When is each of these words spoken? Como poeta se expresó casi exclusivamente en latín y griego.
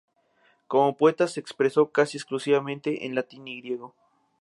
Como 0.65 0.97
poeta 0.97 1.27
se 1.27 1.39
expresó 1.39 1.91
casi 1.91 2.17
exclusivamente 2.17 3.05
en 3.05 3.13
latín 3.13 3.47
y 3.47 3.61
griego. 3.61 3.93